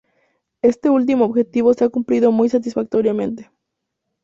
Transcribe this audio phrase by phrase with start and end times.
[0.63, 3.51] Este último objetivo se ha cumplido muy satisfactoriamente.